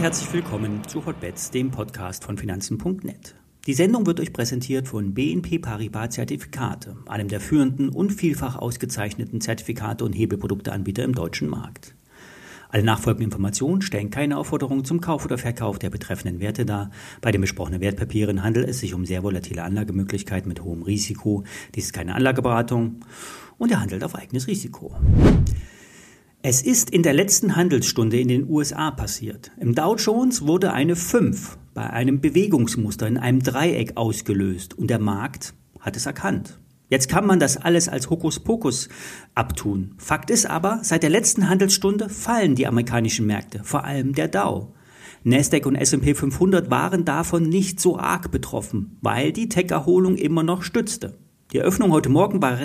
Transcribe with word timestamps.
herzlich 0.00 0.32
willkommen 0.32 0.80
zu 0.88 1.04
Hotbets, 1.04 1.50
dem 1.50 1.70
Podcast 1.70 2.24
von 2.24 2.38
Finanzen.net. 2.38 3.34
Die 3.66 3.74
Sendung 3.74 4.06
wird 4.06 4.18
euch 4.18 4.32
präsentiert 4.32 4.88
von 4.88 5.12
BNP 5.12 5.58
Paribas 5.58 6.14
Zertifikate, 6.14 6.96
einem 7.04 7.28
der 7.28 7.38
führenden 7.38 7.90
und 7.90 8.10
vielfach 8.10 8.56
ausgezeichneten 8.56 9.42
Zertifikate 9.42 10.06
und 10.06 10.14
Hebelprodukteanbieter 10.14 11.04
im 11.04 11.14
deutschen 11.14 11.50
Markt. 11.50 11.94
Alle 12.70 12.82
nachfolgenden 12.82 13.26
Informationen 13.26 13.82
stellen 13.82 14.08
keine 14.08 14.38
Aufforderung 14.38 14.86
zum 14.86 15.02
Kauf 15.02 15.26
oder 15.26 15.36
Verkauf 15.36 15.78
der 15.78 15.90
betreffenden 15.90 16.40
Werte 16.40 16.64
dar. 16.64 16.90
Bei 17.20 17.30
den 17.30 17.42
besprochenen 17.42 17.82
Wertpapieren 17.82 18.42
handelt 18.42 18.70
es 18.70 18.80
sich 18.80 18.94
um 18.94 19.04
sehr 19.04 19.22
volatile 19.22 19.64
Anlagemöglichkeiten 19.64 20.48
mit 20.48 20.64
hohem 20.64 20.82
Risiko. 20.82 21.44
Dies 21.74 21.84
ist 21.86 21.92
keine 21.92 22.14
Anlageberatung 22.14 23.04
und 23.58 23.70
er 23.70 23.80
handelt 23.82 24.02
auf 24.02 24.14
eigenes 24.14 24.46
Risiko. 24.46 24.96
Es 26.42 26.62
ist 26.62 26.88
in 26.88 27.02
der 27.02 27.12
letzten 27.12 27.54
Handelsstunde 27.54 28.18
in 28.18 28.28
den 28.28 28.48
USA 28.48 28.90
passiert. 28.90 29.50
Im 29.60 29.74
Dow 29.74 29.94
Jones 29.96 30.46
wurde 30.46 30.72
eine 30.72 30.96
5 30.96 31.58
bei 31.74 31.90
einem 31.90 32.22
Bewegungsmuster 32.22 33.06
in 33.06 33.18
einem 33.18 33.42
Dreieck 33.42 33.98
ausgelöst 33.98 34.72
und 34.72 34.88
der 34.88 35.00
Markt 35.00 35.52
hat 35.80 35.98
es 35.98 36.06
erkannt. 36.06 36.58
Jetzt 36.88 37.10
kann 37.10 37.26
man 37.26 37.40
das 37.40 37.58
alles 37.58 37.90
als 37.90 38.08
Hokuspokus 38.08 38.88
abtun. 39.34 39.94
Fakt 39.98 40.30
ist 40.30 40.46
aber, 40.46 40.80
seit 40.82 41.02
der 41.02 41.10
letzten 41.10 41.50
Handelsstunde 41.50 42.08
fallen 42.08 42.54
die 42.54 42.66
amerikanischen 42.66 43.26
Märkte, 43.26 43.60
vor 43.62 43.84
allem 43.84 44.14
der 44.14 44.28
Dow. 44.28 44.72
Nasdaq 45.24 45.66
und 45.66 45.76
S&P 45.76 46.14
500 46.14 46.70
waren 46.70 47.04
davon 47.04 47.50
nicht 47.50 47.80
so 47.80 47.98
arg 47.98 48.30
betroffen, 48.30 48.96
weil 49.02 49.32
die 49.32 49.50
Tech-Erholung 49.50 50.16
immer 50.16 50.42
noch 50.42 50.62
stützte. 50.62 51.18
Die 51.52 51.58
Eröffnung 51.58 51.92
heute 51.92 52.08
Morgen 52.08 52.40
war, 52.40 52.58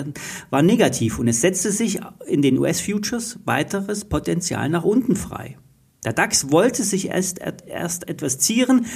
war 0.50 0.62
negativ 0.62 1.18
und 1.18 1.28
es 1.28 1.40
setzte 1.40 1.72
sich 1.72 2.00
in 2.26 2.42
den 2.42 2.58
US-Futures 2.58 3.40
weiteres 3.44 4.04
Potenzial 4.04 4.68
nach 4.68 4.84
unten 4.84 5.16
frei. 5.16 5.58
Der 6.04 6.12
DAX 6.12 6.52
wollte 6.52 6.84
sich 6.84 7.08
erst, 7.08 7.40
erst 7.66 8.08
etwas 8.08 8.38
zieren, 8.38 8.86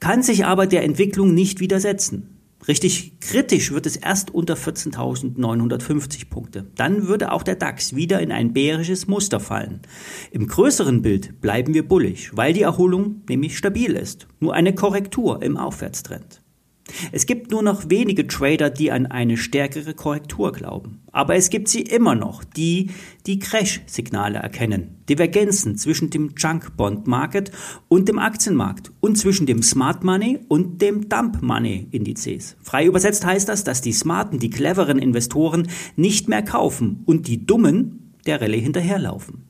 kann 0.00 0.22
sich 0.22 0.44
aber 0.44 0.66
der 0.66 0.84
Entwicklung 0.84 1.32
nicht 1.32 1.60
widersetzen. 1.60 2.34
Richtig 2.66 3.20
kritisch 3.20 3.72
wird 3.72 3.86
es 3.86 3.96
erst 3.96 4.34
unter 4.34 4.54
14.950 4.54 6.28
Punkte. 6.28 6.66
Dann 6.74 7.06
würde 7.06 7.32
auch 7.32 7.42
der 7.42 7.54
DAX 7.54 7.94
wieder 7.94 8.20
in 8.20 8.32
ein 8.32 8.52
bärisches 8.52 9.06
Muster 9.06 9.40
fallen. 9.40 9.80
Im 10.32 10.46
größeren 10.46 11.00
Bild 11.00 11.40
bleiben 11.40 11.72
wir 11.72 11.88
bullig, 11.88 12.36
weil 12.36 12.52
die 12.52 12.62
Erholung 12.62 13.22
nämlich 13.28 13.56
stabil 13.56 13.92
ist. 13.92 14.26
Nur 14.40 14.52
eine 14.54 14.74
Korrektur 14.74 15.40
im 15.42 15.56
Aufwärtstrend. 15.56 16.42
Es 17.12 17.26
gibt 17.26 17.50
nur 17.50 17.62
noch 17.62 17.90
wenige 17.90 18.26
Trader, 18.26 18.70
die 18.70 18.90
an 18.90 19.06
eine 19.06 19.36
stärkere 19.36 19.94
Korrektur 19.94 20.52
glauben. 20.52 21.00
Aber 21.12 21.34
es 21.36 21.50
gibt 21.50 21.68
sie 21.68 21.82
immer 21.82 22.14
noch, 22.14 22.44
die 22.44 22.90
die 23.26 23.38
Crash-Signale 23.38 24.38
erkennen. 24.38 24.96
Divergenzen 25.08 25.76
zwischen 25.76 26.10
dem 26.10 26.34
Junk-Bond-Market 26.36 27.50
und 27.88 28.08
dem 28.08 28.18
Aktienmarkt 28.18 28.92
und 29.00 29.16
zwischen 29.16 29.46
dem 29.46 29.62
Smart 29.62 30.04
Money 30.04 30.40
und 30.48 30.82
dem 30.82 31.08
Dump 31.08 31.42
Money-Indizes. 31.42 32.56
Frei 32.62 32.86
übersetzt 32.86 33.24
heißt 33.24 33.48
das, 33.48 33.64
dass 33.64 33.80
die 33.80 33.92
smarten, 33.92 34.38
die 34.38 34.50
cleveren 34.50 34.98
Investoren 34.98 35.68
nicht 35.96 36.28
mehr 36.28 36.42
kaufen 36.42 37.02
und 37.06 37.26
die 37.26 37.46
dummen 37.46 38.14
der 38.26 38.40
Rallye 38.40 38.60
hinterherlaufen. 38.60 39.47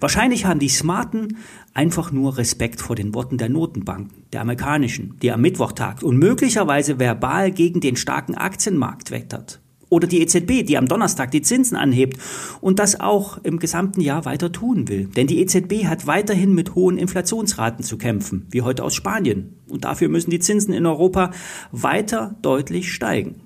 Wahrscheinlich 0.00 0.44
haben 0.44 0.60
die 0.60 0.68
Smarten 0.68 1.38
einfach 1.74 2.12
nur 2.12 2.38
Respekt 2.38 2.80
vor 2.80 2.96
den 2.96 3.14
Worten 3.14 3.38
der 3.38 3.48
Notenbanken, 3.48 4.24
der 4.32 4.40
amerikanischen, 4.40 5.16
die 5.22 5.32
am 5.32 5.40
Mittwoch 5.40 5.72
tagt 5.72 6.02
und 6.02 6.18
möglicherweise 6.18 6.98
verbal 6.98 7.50
gegen 7.50 7.80
den 7.80 7.96
starken 7.96 8.34
Aktienmarkt 8.34 9.10
wettert. 9.10 9.60
Oder 9.88 10.08
die 10.08 10.20
EZB, 10.20 10.66
die 10.66 10.76
am 10.78 10.88
Donnerstag 10.88 11.30
die 11.30 11.42
Zinsen 11.42 11.76
anhebt 11.76 12.18
und 12.60 12.80
das 12.80 12.98
auch 12.98 13.38
im 13.44 13.60
gesamten 13.60 14.00
Jahr 14.00 14.24
weiter 14.24 14.50
tun 14.50 14.88
will. 14.88 15.06
Denn 15.06 15.28
die 15.28 15.40
EZB 15.40 15.84
hat 15.84 16.08
weiterhin 16.08 16.54
mit 16.54 16.74
hohen 16.74 16.98
Inflationsraten 16.98 17.84
zu 17.84 17.96
kämpfen, 17.96 18.46
wie 18.50 18.62
heute 18.62 18.82
aus 18.82 18.94
Spanien. 18.94 19.60
Und 19.68 19.84
dafür 19.84 20.08
müssen 20.08 20.30
die 20.30 20.40
Zinsen 20.40 20.74
in 20.74 20.86
Europa 20.86 21.30
weiter 21.70 22.34
deutlich 22.42 22.92
steigen. 22.92 23.42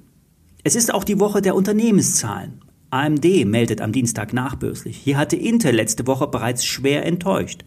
Es 0.65 0.77
ist 0.77 0.95
auch 0.95 1.05
die 1.05 1.21
Woche 1.21 1.43
der 1.43 1.55
Unternehmenszahlen. 1.55 2.63
AMD 2.91 3.47
meldet 3.47 3.81
am 3.81 3.93
Dienstag 3.93 4.33
nachbörslich. 4.33 4.97
Hier 4.97 5.17
hatte 5.17 5.37
Intel 5.37 5.75
letzte 5.75 6.07
Woche 6.07 6.27
bereits 6.27 6.65
schwer 6.65 7.07
enttäuscht. 7.07 7.65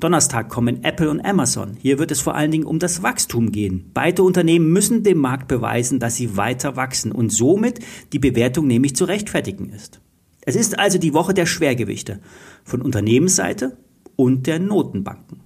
Donnerstag 0.00 0.48
kommen 0.48 0.82
Apple 0.82 1.10
und 1.10 1.20
Amazon. 1.20 1.76
Hier 1.80 1.98
wird 1.98 2.10
es 2.10 2.20
vor 2.20 2.34
allen 2.34 2.50
Dingen 2.50 2.64
um 2.64 2.78
das 2.78 3.02
Wachstum 3.02 3.52
gehen. 3.52 3.90
Beide 3.94 4.22
Unternehmen 4.22 4.72
müssen 4.72 5.02
dem 5.02 5.18
Markt 5.18 5.48
beweisen, 5.48 6.00
dass 6.00 6.16
sie 6.16 6.36
weiter 6.36 6.76
wachsen 6.76 7.12
und 7.12 7.30
somit 7.30 7.80
die 8.12 8.18
Bewertung 8.18 8.66
nämlich 8.66 8.96
zu 8.96 9.04
rechtfertigen 9.04 9.70
ist. 9.70 10.00
Es 10.40 10.56
ist 10.56 10.78
also 10.78 10.98
die 10.98 11.14
Woche 11.14 11.34
der 11.34 11.46
Schwergewichte 11.46 12.20
von 12.64 12.82
Unternehmensseite 12.82 13.76
und 14.16 14.46
der 14.46 14.58
Notenbanken. 14.58 15.40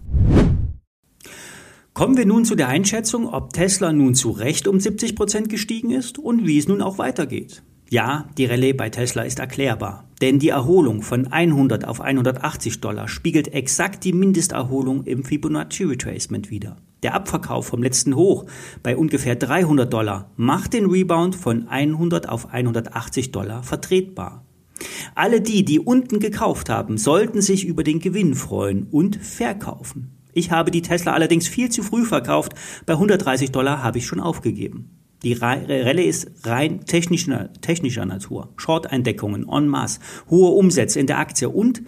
Kommen 1.93 2.17
wir 2.17 2.27
nun 2.27 2.45
zu 2.45 2.55
der 2.55 2.69
Einschätzung, 2.69 3.27
ob 3.27 3.53
Tesla 3.53 3.93
nun 3.93 4.15
zu 4.15 4.31
Recht 4.31 4.69
um 4.69 4.79
70 4.79 5.17
Prozent 5.17 5.49
gestiegen 5.49 5.91
ist 5.91 6.19
und 6.19 6.47
wie 6.47 6.59
es 6.59 6.69
nun 6.69 6.81
auch 6.81 6.99
weitergeht. 6.99 7.63
Ja, 7.91 8.29
die 8.37 8.45
Rallye 8.45 8.75
bei 8.75 8.91
Tesla 8.91 9.23
ist 9.23 9.39
erklärbar, 9.39 10.05
denn 10.21 10.39
die 10.39 10.51
Erholung 10.51 11.01
von 11.01 11.33
100 11.33 11.87
auf 11.87 12.03
180 12.03 12.83
Dollar 12.83 13.09
spiegelt 13.09 13.55
exakt 13.55 14.05
die 14.05 14.13
Mindesterholung 14.13 15.05
im 15.05 15.25
Fibonacci 15.25 15.85
Retracement 15.85 16.51
wider. 16.51 16.77
Der 17.03 17.15
Abverkauf 17.15 17.69
vom 17.69 17.83
letzten 17.83 18.15
Hoch 18.15 18.45
bei 18.83 18.95
ungefähr 18.95 19.37
300 19.37 19.91
Dollar 19.91 20.31
macht 20.37 20.75
den 20.75 20.85
Rebound 20.85 21.35
von 21.35 21.67
100 21.67 22.29
auf 22.29 22.53
180 22.53 23.33
Dollar 23.33 23.63
vertretbar. 23.63 24.45
Alle 25.15 25.41
die, 25.41 25.65
die 25.65 25.81
unten 25.81 26.21
gekauft 26.21 26.69
haben, 26.69 26.99
sollten 26.99 27.41
sich 27.41 27.65
über 27.65 27.85
den 27.85 28.01
Gewinn 28.01 28.35
freuen 28.35 28.87
und 28.91 29.17
verkaufen. 29.17 30.19
Ich 30.35 30.51
habe 30.51 30.71
die 30.71 30.83
Tesla 30.83 31.15
allerdings 31.15 31.49
viel 31.49 31.71
zu 31.71 31.83
früh 31.83 32.05
verkauft, 32.05 32.53
bei 32.85 32.93
130 32.93 33.51
Dollar 33.51 33.83
habe 33.83 33.97
ich 33.97 34.07
schon 34.07 34.21
aufgegeben. 34.21 34.91
Die 35.23 35.33
Rallye 35.33 36.05
ist 36.05 36.31
rein 36.45 36.85
technischer, 36.85 37.53
technischer 37.61 38.07
Natur. 38.07 38.53
Short-Eindeckungen 38.57 39.49
en 39.49 39.67
masse, 39.67 39.99
hohe 40.31 40.51
Umsätze 40.51 41.01
in 41.01 41.09
der 41.09 41.19
Aktie 41.19 41.49
und 41.49 41.83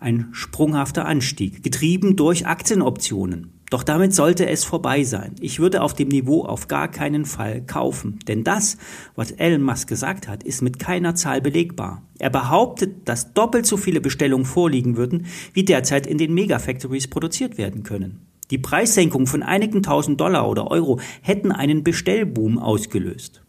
ein 0.00 0.28
sprunghafter 0.32 1.04
Anstieg, 1.04 1.62
getrieben 1.62 2.16
durch 2.16 2.46
Aktienoptionen. 2.46 3.52
Doch 3.70 3.84
damit 3.84 4.12
sollte 4.14 4.48
es 4.48 4.64
vorbei 4.64 5.04
sein. 5.04 5.36
Ich 5.40 5.60
würde 5.60 5.82
auf 5.82 5.94
dem 5.94 6.08
Niveau 6.08 6.44
auf 6.44 6.66
gar 6.66 6.88
keinen 6.88 7.24
Fall 7.24 7.62
kaufen. 7.64 8.18
Denn 8.26 8.42
das, 8.42 8.78
was 9.14 9.30
Elon 9.30 9.62
Musk 9.62 9.88
gesagt 9.88 10.26
hat, 10.26 10.42
ist 10.42 10.60
mit 10.60 10.80
keiner 10.80 11.14
Zahl 11.14 11.40
belegbar. 11.40 12.02
Er 12.18 12.30
behauptet, 12.30 13.08
dass 13.08 13.32
doppelt 13.32 13.66
so 13.66 13.76
viele 13.76 14.00
Bestellungen 14.00 14.44
vorliegen 14.44 14.96
würden, 14.96 15.26
wie 15.52 15.64
derzeit 15.64 16.08
in 16.08 16.18
den 16.18 16.34
Megafactories 16.34 17.06
produziert 17.08 17.58
werden 17.58 17.84
können. 17.84 18.29
Die 18.50 18.58
Preissenkung 18.58 19.26
von 19.26 19.42
einigen 19.42 19.82
tausend 19.82 20.20
Dollar 20.20 20.48
oder 20.48 20.70
Euro 20.70 20.98
hätten 21.22 21.52
einen 21.52 21.84
Bestellboom 21.84 22.58
ausgelöst. 22.58 23.42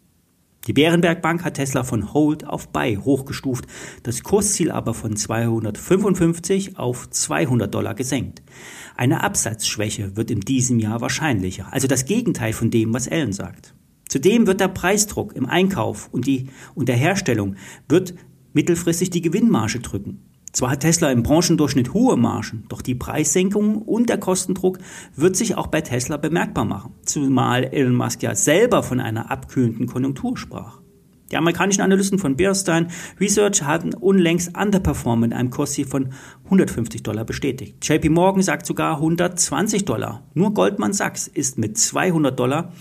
Die 0.67 0.73
Bärenberg 0.73 1.23
Bank 1.23 1.44
hat 1.44 1.56
Tesla 1.56 1.84
von 1.84 2.13
Hold 2.13 2.45
auf 2.45 2.69
Buy 2.69 2.95
hochgestuft, 2.97 3.66
das 4.03 4.22
Kursziel 4.22 4.69
aber 4.69 4.94
von 4.94 5.16
255 5.16 6.78
auf 6.78 7.09
200 7.09 7.73
Dollar 7.73 7.95
gesenkt. 7.95 8.44
Eine 8.95 9.23
Absatzschwäche 9.23 10.16
wird 10.16 10.29
in 10.29 10.41
diesem 10.41 10.78
Jahr 10.78 11.01
wahrscheinlicher, 11.01 11.73
also 11.73 11.88
das 11.88 12.06
Gegenteil 12.06 12.53
von 12.53 12.69
dem, 12.69 12.94
was 12.94 13.07
Allen 13.07 13.34
sagt. 13.34 13.73
Zudem 14.07 14.45
wird 14.45 14.59
der 14.59 14.67
Preisdruck 14.67 15.35
im 15.35 15.47
Einkauf 15.47 16.09
und, 16.11 16.28
die, 16.28 16.50
und 16.75 16.90
der 16.90 16.97
Herstellung 16.97 17.56
wird 17.90 18.13
mittelfristig 18.53 19.09
die 19.09 19.22
Gewinnmarge 19.22 19.79
drücken. 19.79 20.31
Zwar 20.51 20.72
hat 20.72 20.81
Tesla 20.81 21.12
im 21.12 21.23
Branchendurchschnitt 21.23 21.94
hohe 21.94 22.17
Margen, 22.17 22.66
doch 22.67 22.81
die 22.81 22.95
Preissenkung 22.95 23.81
und 23.81 24.09
der 24.09 24.17
Kostendruck 24.17 24.79
wird 25.16 25.35
sich 25.38 25.56
auch 25.56 25.67
bei 25.67 25.81
Tesla 25.81 26.17
bemerkbar 26.17 26.66
machen, 26.66 26.94
zumal 27.06 27.63
Elon 27.63 27.95
Musk 27.95 28.22
ja 28.22 28.35
selber 28.35 28.84
von 28.84 29.00
einer 29.00 29.31
abkühlenden 29.31 29.88
Konjunktur 29.88 30.38
sprach. 30.38 30.81
Die 31.31 31.38
amerikanischen 31.38 31.81
Analysten 31.81 32.19
von 32.19 32.35
Bearstein 32.35 32.88
Research 33.19 33.63
hatten 33.63 33.93
unlängst 33.93 34.58
Underperform 34.58 35.23
in 35.23 35.34
einem 35.34 35.49
Kursziel 35.49 35.85
von 35.85 36.09
150 36.43 37.03
Dollar 37.03 37.23
bestätigt. 37.23 37.78
JP 37.87 38.09
Morgan 38.09 38.43
sagt 38.43 38.66
sogar 38.66 38.96
120 38.96 39.85
Dollar. 39.85 40.23
Nur 40.34 40.53
Goldman 40.53 40.91
Sachs 40.91 41.28
ist 41.28 41.58
mit 41.58 41.78
200 41.78 42.37
Dollar 42.37 42.73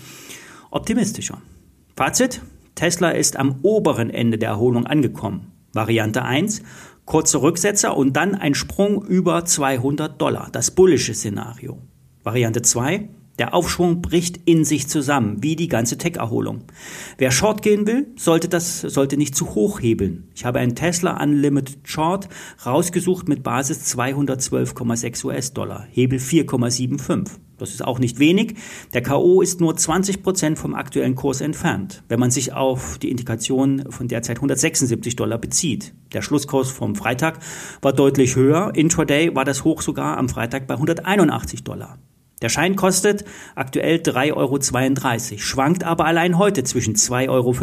optimistischer. 0.69 1.41
Fazit, 1.95 2.41
Tesla 2.75 3.11
ist 3.11 3.37
am 3.37 3.59
oberen 3.61 4.09
Ende 4.09 4.37
der 4.37 4.49
Erholung 4.49 4.85
angekommen. 4.85 5.51
Variante 5.73 6.23
1, 6.23 6.63
kurze 7.05 7.41
Rücksetzer 7.41 7.95
und 7.95 8.13
dann 8.13 8.35
ein 8.35 8.55
Sprung 8.55 9.03
über 9.05 9.45
200 9.45 10.21
Dollar, 10.21 10.49
das 10.51 10.71
bullische 10.71 11.13
Szenario. 11.13 11.79
Variante 12.23 12.61
2, 12.61 13.09
der 13.39 13.53
Aufschwung 13.55 14.01
bricht 14.01 14.39
in 14.45 14.65
sich 14.65 14.87
zusammen, 14.87 15.41
wie 15.41 15.55
die 15.55 15.67
ganze 15.67 15.97
Tech-Erholung. 15.97 16.65
Wer 17.17 17.31
Short 17.31 17.63
gehen 17.63 17.87
will, 17.87 18.07
sollte 18.15 18.47
das, 18.47 18.81
sollte 18.81 19.17
nicht 19.17 19.35
zu 19.35 19.55
hoch 19.55 19.81
hebeln. 19.81 20.29
Ich 20.35 20.45
habe 20.45 20.59
einen 20.59 20.75
Tesla 20.75 21.21
Unlimited 21.21 21.87
Short 21.87 22.29
rausgesucht 22.65 23.27
mit 23.27 23.41
Basis 23.41 23.95
212,6 23.95 25.25
US-Dollar, 25.25 25.87
Hebel 25.89 26.19
4,75. 26.19 27.29
Das 27.61 27.69
ist 27.69 27.85
auch 27.85 27.99
nicht 27.99 28.17
wenig. 28.17 28.55
Der 28.93 29.03
KO 29.03 29.41
ist 29.41 29.61
nur 29.61 29.77
20 29.77 30.23
Prozent 30.23 30.57
vom 30.57 30.73
aktuellen 30.73 31.13
Kurs 31.13 31.41
entfernt, 31.41 32.01
wenn 32.09 32.19
man 32.19 32.31
sich 32.31 32.53
auf 32.53 32.97
die 32.97 33.11
Indikation 33.11 33.85
von 33.91 34.07
derzeit 34.07 34.37
176 34.37 35.15
Dollar 35.15 35.37
bezieht. 35.37 35.93
Der 36.11 36.23
Schlusskurs 36.23 36.71
vom 36.71 36.95
Freitag 36.95 37.37
war 37.83 37.93
deutlich 37.93 38.35
höher. 38.35 38.71
Intraday 38.73 39.35
war 39.35 39.45
das 39.45 39.63
Hoch 39.63 39.83
sogar 39.83 40.17
am 40.17 40.27
Freitag 40.27 40.65
bei 40.65 40.73
181 40.73 41.63
Dollar. 41.63 41.99
Der 42.41 42.49
Schein 42.49 42.75
kostet 42.75 43.25
aktuell 43.53 43.97
3,32 43.97 44.33
Euro, 44.33 45.37
schwankt 45.37 45.83
aber 45.83 46.05
allein 46.05 46.39
heute 46.39 46.63
zwischen 46.63 46.95
2,50 46.95 47.29
Euro 47.29 47.55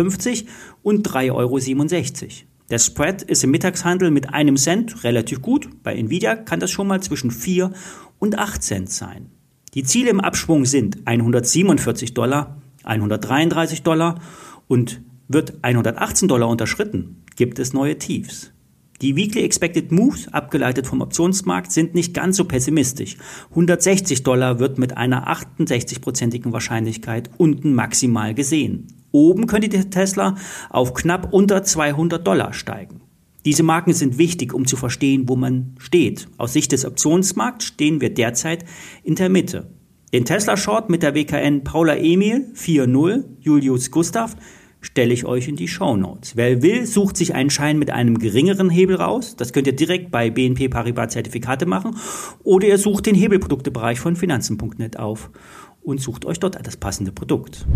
und 0.83 1.09
3,67 1.09 1.33
Euro. 1.33 2.31
Der 2.71 2.79
Spread 2.79 3.23
ist 3.23 3.43
im 3.43 3.51
Mittagshandel 3.51 4.13
mit 4.13 4.33
einem 4.33 4.57
Cent 4.57 5.03
relativ 5.03 5.43
gut. 5.43 5.69
Bei 5.83 5.97
Nvidia 5.97 6.37
kann 6.37 6.61
das 6.61 6.71
schon 6.71 6.87
mal 6.87 7.03
zwischen 7.03 7.33
4 7.33 7.73
und 8.21 8.39
8 8.39 8.63
Cent 8.63 8.91
sein. 8.91 9.33
Die 9.75 9.83
Ziele 9.83 10.11
im 10.11 10.21
Abschwung 10.21 10.65
sind 10.65 10.99
147 11.05 12.15
Dollar, 12.15 12.57
133 12.85 13.83
Dollar 13.83 14.21
und 14.67 15.03
wird 15.29 15.55
118 15.63 16.27
Dollar 16.27 16.49
unterschritten, 16.49 17.23
gibt 17.37 17.59
es 17.59 17.73
neue 17.73 17.99
Tiefs. 17.99 18.53
Die 19.01 19.15
Weekly 19.15 19.43
Expected 19.45 19.93
Moves, 19.93 20.27
abgeleitet 20.33 20.87
vom 20.87 21.03
Optionsmarkt, 21.03 21.71
sind 21.71 21.95
nicht 21.95 22.15
ganz 22.15 22.37
so 22.37 22.45
pessimistisch. 22.45 23.17
160 23.51 24.25
Dollar 24.25 24.59
wird 24.59 24.79
mit 24.79 24.97
einer 24.97 25.29
68-prozentigen 25.29 26.53
Wahrscheinlichkeit 26.53 27.31
unten 27.37 27.75
maximal 27.75 28.35
gesehen. 28.35 28.89
Oben 29.13 29.47
könnte 29.47 29.69
der 29.69 29.91
Tesla 29.91 30.35
auf 30.69 30.95
knapp 30.95 31.33
unter 31.33 31.63
200 31.63 32.27
Dollar 32.27 32.53
steigen. 32.53 33.03
Diese 33.49 33.63
Marken 33.63 33.95
sind 33.95 34.19
wichtig, 34.19 34.53
um 34.53 34.67
zu 34.67 34.77
verstehen, 34.77 35.27
wo 35.27 35.35
man 35.35 35.75
steht. 35.79 36.29
Aus 36.37 36.53
Sicht 36.53 36.71
des 36.71 36.85
Optionsmarkts 36.85 37.65
stehen 37.65 38.03
wir 38.03 38.13
derzeit 38.13 38.67
in 39.03 39.15
der 39.15 39.31
Mitte. 39.31 39.71
Den 40.13 40.27
Tesla 40.27 40.59
Short 40.59 40.91
mit 40.91 41.03
der 41.03 41.15
WKN 41.15 41.65
Paula 41.65 41.97
Emil 41.97 42.53
4.0 42.55 43.25
Julius 43.41 43.91
Gustav 43.91 44.37
stelle 44.83 45.15
ich 45.15 45.25
euch 45.25 45.49
in 45.49 45.57
die 45.57 45.67
Show 45.67 45.97
Notes. 45.97 46.37
Wer 46.37 46.61
will, 46.61 46.85
sucht 46.85 47.17
sich 47.17 47.35
einen 47.35 47.49
Schein 47.49 47.79
mit 47.79 47.91
einem 47.91 48.19
geringeren 48.19 48.69
Hebel 48.69 48.97
raus. 48.97 49.35
Das 49.35 49.55
könnt 49.55 49.67
ihr 49.67 49.75
direkt 49.75 50.11
bei 50.11 50.29
BNP 50.29 50.69
Paribas 50.69 51.15
Zertifikate 51.15 51.65
machen. 51.65 51.97
Oder 52.45 52.69
ihr 52.69 52.77
sucht 52.77 53.07
den 53.07 53.15
Hebelproduktebereich 53.15 53.99
von 53.99 54.15
Finanzen.net 54.15 54.99
auf 54.99 55.31
und 55.81 56.03
sucht 56.03 56.27
euch 56.27 56.39
dort 56.39 56.59
das 56.67 56.77
passende 56.77 57.13
Produkt. 57.13 57.67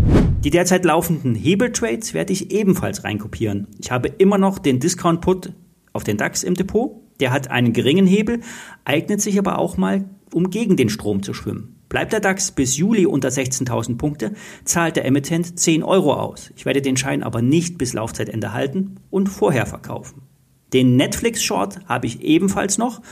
Die 0.44 0.50
derzeit 0.50 0.84
laufenden 0.84 1.34
Hebeltrades 1.34 2.12
werde 2.12 2.34
ich 2.34 2.50
ebenfalls 2.50 3.04
reinkopieren. 3.04 3.68
Ich 3.78 3.90
habe 3.90 4.08
immer 4.08 4.36
noch 4.36 4.58
den 4.58 4.80
Discount 4.80 5.22
Put 5.22 5.54
auf 5.92 6.04
den 6.04 6.16
DAX 6.16 6.42
im 6.42 6.54
Depot. 6.54 7.00
Der 7.20 7.32
hat 7.32 7.50
einen 7.50 7.72
geringen 7.72 8.06
Hebel, 8.06 8.40
eignet 8.84 9.20
sich 9.20 9.38
aber 9.38 9.58
auch 9.58 9.76
mal, 9.76 10.04
um 10.32 10.50
gegen 10.50 10.76
den 10.76 10.88
Strom 10.88 11.22
zu 11.22 11.34
schwimmen. 11.34 11.82
Bleibt 11.88 12.14
der 12.14 12.20
DAX 12.20 12.52
bis 12.52 12.78
Juli 12.78 13.04
unter 13.04 13.28
16.000 13.28 13.98
Punkte, 13.98 14.32
zahlt 14.64 14.96
der 14.96 15.04
Emittent 15.04 15.58
10 15.60 15.82
Euro 15.82 16.14
aus. 16.14 16.50
Ich 16.56 16.64
werde 16.64 16.80
den 16.80 16.96
Schein 16.96 17.22
aber 17.22 17.42
nicht 17.42 17.76
bis 17.76 17.92
Laufzeitende 17.92 18.54
halten 18.54 18.96
und 19.10 19.26
vorher 19.26 19.66
verkaufen. 19.66 20.22
Den 20.72 20.96
Netflix 20.96 21.42
Short 21.42 21.80
habe 21.86 22.06
ich 22.06 22.22
ebenfalls 22.22 22.78
noch, 22.78 23.02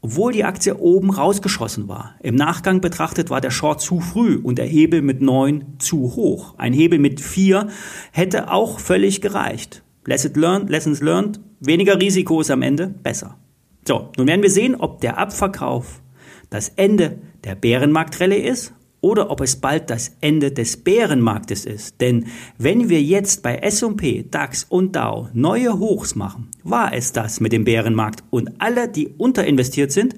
obwohl 0.00 0.32
die 0.32 0.42
Aktie 0.42 0.76
oben 0.76 1.10
rausgeschossen 1.10 1.86
war. 1.86 2.16
Im 2.24 2.34
Nachgang 2.34 2.80
betrachtet 2.80 3.30
war 3.30 3.40
der 3.40 3.52
Short 3.52 3.80
zu 3.80 4.00
früh 4.00 4.36
und 4.36 4.58
der 4.58 4.66
Hebel 4.66 5.00
mit 5.00 5.22
9 5.22 5.76
zu 5.78 6.16
hoch. 6.16 6.56
Ein 6.58 6.72
Hebel 6.72 6.98
mit 6.98 7.20
4 7.20 7.68
hätte 8.10 8.50
auch 8.50 8.80
völlig 8.80 9.20
gereicht. 9.20 9.83
Learned, 10.06 10.70
lessons 10.70 11.00
learned, 11.00 11.40
weniger 11.60 12.00
Risiko 12.00 12.40
ist 12.40 12.50
am 12.50 12.62
Ende 12.62 12.88
besser. 12.88 13.38
So, 13.86 14.10
nun 14.16 14.26
werden 14.26 14.42
wir 14.42 14.50
sehen, 14.50 14.74
ob 14.74 15.00
der 15.00 15.18
Abverkauf 15.18 16.02
das 16.50 16.70
Ende 16.70 17.18
der 17.44 17.54
Bärenmarktrallye 17.54 18.38
ist 18.40 18.72
oder 19.00 19.30
ob 19.30 19.42
es 19.42 19.56
bald 19.56 19.90
das 19.90 20.16
Ende 20.22 20.50
des 20.50 20.78
Bärenmarktes 20.78 21.66
ist. 21.66 22.00
Denn 22.00 22.26
wenn 22.56 22.88
wir 22.88 23.02
jetzt 23.02 23.42
bei 23.42 23.56
S&P, 23.56 24.24
DAX 24.30 24.64
und 24.64 24.96
Dow 24.96 25.28
neue 25.34 25.78
Hochs 25.78 26.14
machen, 26.14 26.48
war 26.62 26.94
es 26.94 27.12
das 27.12 27.40
mit 27.40 27.52
dem 27.52 27.64
Bärenmarkt 27.64 28.24
und 28.30 28.52
alle, 28.60 28.88
die 28.88 29.08
unterinvestiert 29.08 29.92
sind, 29.92 30.14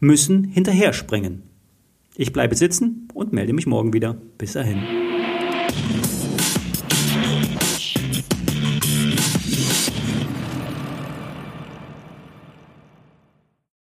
müssen 0.00 0.44
hinterher 0.44 0.92
springen. 0.92 1.44
Ich 2.14 2.32
bleibe 2.32 2.54
sitzen 2.54 3.08
und 3.14 3.32
melde 3.32 3.54
mich 3.54 3.66
morgen 3.66 3.94
wieder. 3.94 4.20
Bis 4.36 4.52
dahin. 4.52 4.82